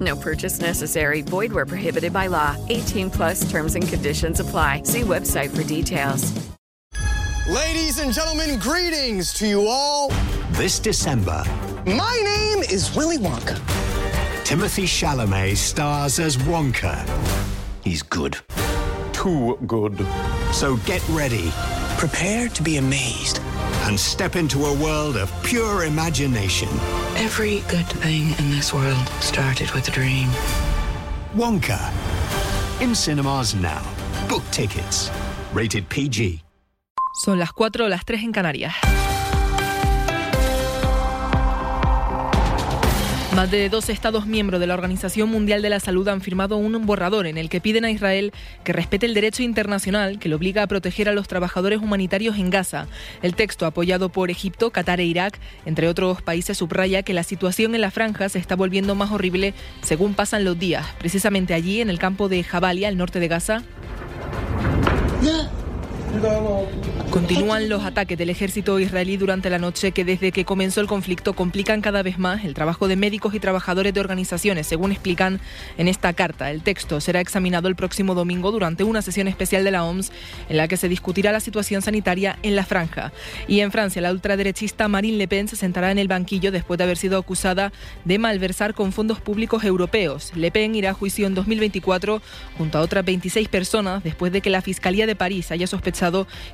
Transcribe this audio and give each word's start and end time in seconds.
No 0.00 0.16
purchase 0.16 0.60
necessary. 0.60 1.22
Void 1.22 1.52
where 1.52 1.66
prohibited 1.66 2.12
by 2.12 2.26
law. 2.28 2.56
18 2.68 3.10
plus 3.10 3.48
terms 3.50 3.74
and 3.74 3.86
conditions 3.86 4.40
apply. 4.40 4.82
See 4.84 5.02
website 5.02 5.50
for 5.54 5.62
details. 5.64 6.32
Ladies 7.48 7.98
and 7.98 8.12
gentlemen, 8.12 8.58
greetings 8.60 9.32
to 9.34 9.46
you 9.46 9.66
all. 9.68 10.10
This 10.52 10.78
December, 10.78 11.42
My 11.86 12.20
name 12.24 12.62
is 12.70 12.94
Willy 12.94 13.18
Wonka. 13.18 13.60
Timothy 14.44 14.84
Chalamet 14.84 15.56
stars 15.56 16.18
as 16.18 16.36
Wonka. 16.36 16.96
He's 17.82 18.02
good. 18.02 18.36
Too 19.12 19.56
good. 19.66 20.06
So 20.52 20.76
get 20.78 21.02
ready 21.08 21.50
Prepare 21.98 22.48
to 22.50 22.62
be 22.62 22.76
amazed. 22.78 23.40
and 23.84 23.98
step 23.98 24.36
into 24.36 24.64
a 24.66 24.74
world 24.82 25.16
of 25.16 25.30
pure 25.42 25.84
imagination. 25.84 26.68
Every 27.16 27.60
good 27.68 27.86
thing 28.00 28.34
in 28.38 28.50
this 28.50 28.72
world 28.72 29.08
started 29.20 29.70
with 29.72 29.86
a 29.88 29.90
dream. 29.90 30.28
Wonka. 31.34 31.78
In 32.80 32.94
cinemas 32.94 33.54
now. 33.54 33.82
Book 34.28 34.42
tickets. 34.50 35.10
Rated 35.54 35.88
PG. 35.88 36.42
Son 37.24 37.38
las 37.38 37.52
4 37.52 37.84
o 37.84 37.88
las 37.88 38.04
3 38.04 38.22
en 38.22 38.32
Canarias. 38.32 38.74
Más 43.34 43.50
de 43.50 43.70
dos 43.70 43.88
Estados 43.88 44.26
miembros 44.26 44.60
de 44.60 44.66
la 44.66 44.74
Organización 44.74 45.30
Mundial 45.30 45.62
de 45.62 45.70
la 45.70 45.80
Salud 45.80 46.06
han 46.08 46.20
firmado 46.20 46.58
un 46.58 46.84
borrador 46.84 47.26
en 47.26 47.38
el 47.38 47.48
que 47.48 47.62
piden 47.62 47.86
a 47.86 47.90
Israel 47.90 48.30
que 48.62 48.74
respete 48.74 49.06
el 49.06 49.14
derecho 49.14 49.42
internacional 49.42 50.18
que 50.18 50.28
le 50.28 50.34
obliga 50.34 50.62
a 50.62 50.66
proteger 50.66 51.08
a 51.08 51.12
los 51.12 51.28
trabajadores 51.28 51.80
humanitarios 51.80 52.36
en 52.36 52.50
Gaza. 52.50 52.88
El 53.22 53.34
texto, 53.34 53.64
apoyado 53.64 54.10
por 54.10 54.30
Egipto, 54.30 54.70
Qatar 54.70 55.00
e 55.00 55.06
Irak, 55.06 55.38
entre 55.64 55.88
otros 55.88 56.20
países, 56.20 56.58
subraya 56.58 57.02
que 57.02 57.14
la 57.14 57.22
situación 57.22 57.74
en 57.74 57.80
la 57.80 57.90
franja 57.90 58.28
se 58.28 58.38
está 58.38 58.54
volviendo 58.54 58.94
más 58.94 59.10
horrible 59.10 59.54
según 59.80 60.12
pasan 60.12 60.44
los 60.44 60.58
días. 60.58 60.86
Precisamente 60.98 61.54
allí, 61.54 61.80
en 61.80 61.88
el 61.88 61.98
campo 61.98 62.28
de 62.28 62.44
Jabalia, 62.44 62.88
al 62.88 62.98
norte 62.98 63.18
de 63.18 63.28
Gaza, 63.28 63.62
Continúan 67.10 67.68
los 67.68 67.84
ataques 67.84 68.18
del 68.18 68.30
ejército 68.30 68.78
israelí 68.78 69.16
durante 69.16 69.50
la 69.50 69.58
noche 69.58 69.92
que 69.92 70.04
desde 70.04 70.32
que 70.32 70.44
comenzó 70.44 70.80
el 70.80 70.86
conflicto 70.86 71.32
complican 71.34 71.80
cada 71.80 72.02
vez 72.02 72.18
más 72.18 72.44
el 72.44 72.54
trabajo 72.54 72.88
de 72.88 72.96
médicos 72.96 73.34
y 73.34 73.40
trabajadores 73.40 73.94
de 73.94 74.00
organizaciones, 74.00 74.66
según 74.66 74.92
explican 74.92 75.40
en 75.78 75.88
esta 75.88 76.12
carta. 76.12 76.50
El 76.50 76.62
texto 76.62 77.00
será 77.00 77.20
examinado 77.20 77.68
el 77.68 77.76
próximo 77.76 78.14
domingo 78.14 78.50
durante 78.50 78.84
una 78.84 79.02
sesión 79.02 79.26
especial 79.28 79.64
de 79.64 79.70
la 79.70 79.84
OMS 79.84 80.12
en 80.48 80.56
la 80.56 80.68
que 80.68 80.76
se 80.76 80.88
discutirá 80.88 81.32
la 81.32 81.40
situación 81.40 81.80
sanitaria 81.82 82.38
en 82.42 82.56
la 82.56 82.64
franja. 82.64 83.12
Y 83.46 83.60
en 83.60 83.70
Francia, 83.70 84.02
la 84.02 84.10
ultraderechista 84.10 84.88
Marine 84.88 85.18
Le 85.18 85.28
Pen 85.28 85.48
se 85.48 85.56
sentará 85.56 85.90
en 85.90 85.98
el 85.98 86.08
banquillo 86.08 86.50
después 86.52 86.78
de 86.78 86.84
haber 86.84 86.96
sido 86.96 87.18
acusada 87.18 87.72
de 88.04 88.18
malversar 88.18 88.74
con 88.74 88.92
fondos 88.92 89.20
públicos 89.20 89.64
europeos. 89.64 90.32
Le 90.34 90.50
Pen 90.50 90.74
irá 90.74 90.90
a 90.90 90.94
juicio 90.94 91.26
en 91.26 91.34
2024 91.34 92.20
junto 92.58 92.78
a 92.78 92.80
otras 92.80 93.04
26 93.04 93.48
personas 93.48 94.02
después 94.02 94.32
de 94.32 94.40
que 94.40 94.50
la 94.50 94.62
Fiscalía 94.62 95.06
de 95.06 95.16
París 95.16 95.50
haya 95.50 95.66
sospechado 95.66 96.01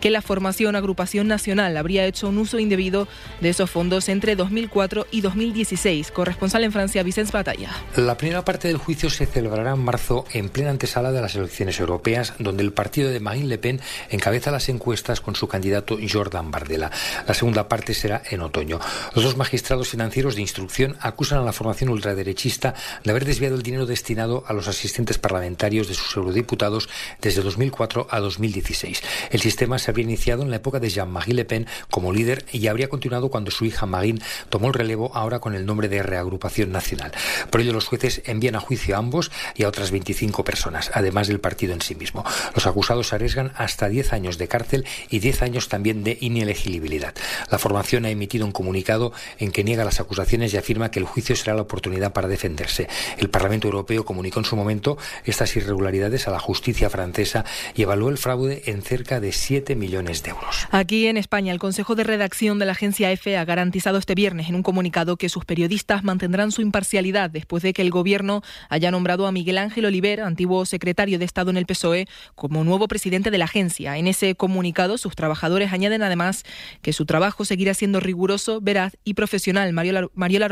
que 0.00 0.10
la 0.10 0.22
formación 0.22 0.76
Agrupación 0.76 1.28
Nacional 1.28 1.76
habría 1.76 2.06
hecho 2.06 2.28
un 2.28 2.38
uso 2.38 2.58
indebido 2.58 3.08
de 3.40 3.50
esos 3.50 3.70
fondos 3.70 4.08
entre 4.08 4.36
2004 4.36 5.06
y 5.10 5.20
2016. 5.20 6.10
Corresponsal 6.10 6.64
en 6.64 6.72
Francia, 6.72 7.02
Vicente 7.02 7.32
Batalla. 7.32 7.70
La 7.96 8.16
primera 8.16 8.44
parte 8.44 8.68
del 8.68 8.78
juicio 8.78 9.10
se 9.10 9.26
celebrará 9.26 9.72
en 9.72 9.80
marzo 9.80 10.24
en 10.32 10.48
plena 10.48 10.70
antesala 10.70 11.12
de 11.12 11.20
las 11.20 11.34
elecciones 11.34 11.78
europeas, 11.80 12.34
donde 12.38 12.62
el 12.62 12.72
partido 12.72 13.10
de 13.10 13.20
Marine 13.20 13.48
Le 13.48 13.58
Pen 13.58 13.80
encabeza 14.10 14.50
las 14.50 14.68
encuestas 14.68 15.20
con 15.20 15.34
su 15.36 15.48
candidato 15.48 15.98
Jordan 16.10 16.50
Bardella. 16.50 16.90
La 17.26 17.34
segunda 17.34 17.68
parte 17.68 17.94
será 17.94 18.22
en 18.30 18.40
otoño. 18.40 18.80
Los 19.14 19.24
dos 19.24 19.36
magistrados 19.36 19.88
financieros 19.88 20.34
de 20.36 20.42
instrucción 20.42 20.96
acusan 21.00 21.38
a 21.38 21.44
la 21.44 21.52
formación 21.52 21.90
ultraderechista 21.90 22.74
de 23.02 23.10
haber 23.10 23.24
desviado 23.24 23.56
el 23.56 23.62
dinero 23.62 23.86
destinado 23.86 24.44
a 24.46 24.52
los 24.52 24.68
asistentes 24.68 25.18
parlamentarios 25.18 25.88
de 25.88 25.94
sus 25.94 26.16
eurodiputados 26.16 26.88
desde 27.20 27.42
2004 27.42 28.06
a 28.10 28.20
2016. 28.20 29.02
El 29.34 29.40
sistema 29.40 29.80
se 29.80 29.90
habría 29.90 30.04
iniciado 30.04 30.44
en 30.44 30.50
la 30.50 30.58
época 30.58 30.78
de 30.78 30.88
Jean-Marie 30.88 31.34
Le 31.34 31.44
Pen 31.44 31.66
como 31.90 32.12
líder 32.12 32.44
y 32.52 32.68
habría 32.68 32.88
continuado 32.88 33.30
cuando 33.30 33.50
su 33.50 33.64
hija 33.64 33.84
Marine 33.84 34.20
tomó 34.48 34.68
el 34.68 34.74
relevo 34.74 35.10
ahora 35.12 35.40
con 35.40 35.56
el 35.56 35.66
nombre 35.66 35.88
de 35.88 36.04
Reagrupación 36.04 36.70
Nacional. 36.70 37.10
Por 37.50 37.60
ello, 37.60 37.72
los 37.72 37.88
jueces 37.88 38.22
envían 38.26 38.54
a 38.54 38.60
juicio 38.60 38.94
a 38.94 38.98
ambos 38.98 39.32
y 39.56 39.64
a 39.64 39.68
otras 39.68 39.90
25 39.90 40.44
personas, 40.44 40.92
además 40.94 41.26
del 41.26 41.40
partido 41.40 41.74
en 41.74 41.80
sí 41.80 41.96
mismo. 41.96 42.24
Los 42.54 42.68
acusados 42.68 43.12
arriesgan 43.12 43.50
hasta 43.56 43.88
10 43.88 44.12
años 44.12 44.38
de 44.38 44.46
cárcel 44.46 44.86
y 45.10 45.18
10 45.18 45.42
años 45.42 45.68
también 45.68 46.04
de 46.04 46.16
inelegibilidad. 46.20 47.12
La 47.50 47.58
formación 47.58 48.04
ha 48.04 48.10
emitido 48.10 48.46
un 48.46 48.52
comunicado 48.52 49.12
en 49.40 49.50
que 49.50 49.64
niega 49.64 49.84
las 49.84 49.98
acusaciones 49.98 50.54
y 50.54 50.58
afirma 50.58 50.92
que 50.92 51.00
el 51.00 51.06
juicio 51.06 51.34
será 51.34 51.56
la 51.56 51.62
oportunidad 51.62 52.12
para 52.12 52.28
defenderse. 52.28 52.86
El 53.18 53.30
Parlamento 53.30 53.66
Europeo 53.66 54.04
comunicó 54.04 54.38
en 54.38 54.44
su 54.44 54.54
momento 54.54 54.96
estas 55.24 55.56
irregularidades 55.56 56.28
a 56.28 56.30
la 56.30 56.38
justicia 56.38 56.88
francesa 56.88 57.44
y 57.74 57.82
evaluó 57.82 58.10
el 58.10 58.18
fraude 58.18 58.62
en 58.66 58.82
cerca 58.82 59.23
de 59.24 59.32
7 59.32 59.74
millones 59.74 60.22
de 60.22 60.30
euros. 60.30 60.68
Aquí 60.70 61.06
en 61.06 61.16
España, 61.16 61.52
el 61.52 61.58
Consejo 61.58 61.94
de 61.94 62.04
Redacción 62.04 62.58
de 62.58 62.66
la 62.66 62.72
agencia 62.72 63.10
EFE 63.10 63.38
ha 63.38 63.44
garantizado 63.46 63.96
este 63.96 64.14
viernes 64.14 64.50
en 64.50 64.54
un 64.54 64.62
comunicado 64.62 65.16
que 65.16 65.30
sus 65.30 65.46
periodistas 65.46 66.04
mantendrán 66.04 66.52
su 66.52 66.60
imparcialidad 66.60 67.30
después 67.30 67.62
de 67.62 67.72
que 67.72 67.80
el 67.80 67.90
Gobierno 67.90 68.42
haya 68.68 68.90
nombrado 68.90 69.26
a 69.26 69.32
Miguel 69.32 69.56
Ángel 69.56 69.86
Oliver, 69.86 70.20
antiguo 70.20 70.66
secretario 70.66 71.18
de 71.18 71.24
Estado 71.24 71.50
en 71.50 71.56
el 71.56 71.64
PSOE, 71.64 72.06
como 72.34 72.64
nuevo 72.64 72.86
presidente 72.86 73.30
de 73.30 73.38
la 73.38 73.46
agencia. 73.46 73.96
En 73.96 74.06
ese 74.06 74.34
comunicado, 74.34 74.98
sus 74.98 75.16
trabajadores 75.16 75.72
añaden 75.72 76.02
además 76.02 76.44
que 76.82 76.92
su 76.92 77.06
trabajo 77.06 77.46
seguirá 77.46 77.72
siendo 77.72 78.00
riguroso, 78.00 78.60
veraz 78.60 78.96
y 79.04 79.14
profesional. 79.14 79.72
Mariola, 79.72 80.08
Mariola. 80.14 80.48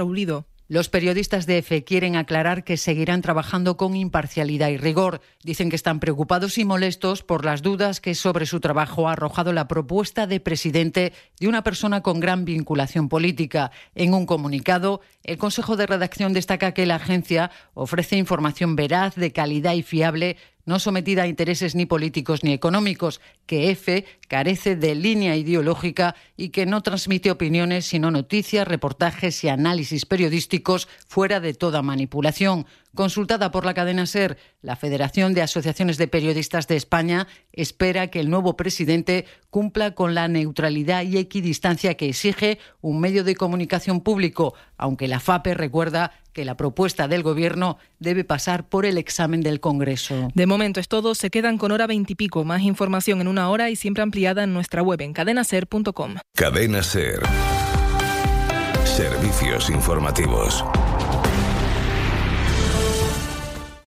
Los 0.72 0.88
periodistas 0.88 1.44
de 1.44 1.58
EFE 1.58 1.84
quieren 1.84 2.16
aclarar 2.16 2.64
que 2.64 2.78
seguirán 2.78 3.20
trabajando 3.20 3.76
con 3.76 3.94
imparcialidad 3.94 4.70
y 4.70 4.78
rigor. 4.78 5.20
Dicen 5.44 5.68
que 5.68 5.76
están 5.76 6.00
preocupados 6.00 6.56
y 6.56 6.64
molestos 6.64 7.22
por 7.22 7.44
las 7.44 7.60
dudas 7.60 8.00
que 8.00 8.14
sobre 8.14 8.46
su 8.46 8.58
trabajo 8.58 9.06
ha 9.06 9.12
arrojado 9.12 9.52
la 9.52 9.68
propuesta 9.68 10.26
de 10.26 10.40
presidente 10.40 11.12
de 11.38 11.48
una 11.48 11.62
persona 11.62 12.00
con 12.00 12.20
gran 12.20 12.46
vinculación 12.46 13.10
política. 13.10 13.70
En 13.94 14.14
un 14.14 14.24
comunicado, 14.24 15.02
el 15.24 15.36
Consejo 15.36 15.76
de 15.76 15.86
Redacción 15.86 16.32
destaca 16.32 16.72
que 16.72 16.86
la 16.86 16.94
agencia 16.94 17.50
ofrece 17.74 18.16
información 18.16 18.74
veraz, 18.74 19.14
de 19.14 19.30
calidad 19.30 19.74
y 19.74 19.82
fiable 19.82 20.38
no 20.64 20.78
sometida 20.78 21.22
a 21.22 21.26
intereses 21.26 21.74
ni 21.74 21.86
políticos 21.86 22.44
ni 22.44 22.52
económicos, 22.52 23.20
que 23.46 23.70
EFE 23.70 24.06
carece 24.28 24.76
de 24.76 24.94
línea 24.94 25.36
ideológica 25.36 26.14
y 26.36 26.50
que 26.50 26.66
no 26.66 26.82
transmite 26.82 27.30
opiniones 27.30 27.86
sino 27.86 28.10
noticias, 28.10 28.66
reportajes 28.66 29.42
y 29.44 29.48
análisis 29.48 30.06
periodísticos 30.06 30.88
fuera 31.06 31.40
de 31.40 31.54
toda 31.54 31.82
manipulación. 31.82 32.66
Consultada 32.94 33.50
por 33.50 33.64
la 33.64 33.72
cadena 33.72 34.04
SER, 34.04 34.36
la 34.60 34.76
Federación 34.76 35.32
de 35.32 35.40
Asociaciones 35.40 35.96
de 35.96 36.08
Periodistas 36.08 36.68
de 36.68 36.76
España 36.76 37.26
espera 37.52 38.08
que 38.08 38.20
el 38.20 38.28
nuevo 38.28 38.54
presidente 38.54 39.24
cumpla 39.48 39.94
con 39.94 40.14
la 40.14 40.28
neutralidad 40.28 41.02
y 41.02 41.16
equidistancia 41.16 41.94
que 41.94 42.10
exige 42.10 42.58
un 42.82 43.00
medio 43.00 43.24
de 43.24 43.34
comunicación 43.34 44.02
público, 44.02 44.54
aunque 44.76 45.08
la 45.08 45.20
FAPE 45.20 45.54
recuerda 45.54 46.12
que 46.34 46.44
la 46.44 46.56
propuesta 46.58 47.08
del 47.08 47.22
Gobierno 47.22 47.78
debe 47.98 48.24
pasar 48.24 48.68
por 48.68 48.84
el 48.84 48.98
examen 48.98 49.40
del 49.40 49.60
Congreso. 49.60 50.28
De 50.34 50.46
momento 50.46 50.78
es 50.78 50.88
todo, 50.88 51.14
se 51.14 51.30
quedan 51.30 51.56
con 51.56 51.72
hora 51.72 51.86
veintipico. 51.86 52.44
Más 52.44 52.60
información 52.60 53.22
en 53.22 53.28
una 53.28 53.48
hora 53.48 53.70
y 53.70 53.76
siempre 53.76 54.02
ampliada 54.02 54.44
en 54.44 54.52
nuestra 54.52 54.82
web 54.82 55.00
en 55.00 55.14
cadenaser.com. 55.14 56.16
Cadena 56.34 56.82
Ser. 56.82 57.20
Servicios 58.84 59.70
informativos. 59.70 60.62